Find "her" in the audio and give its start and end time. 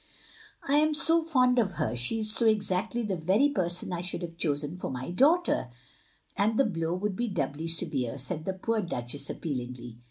1.73-1.95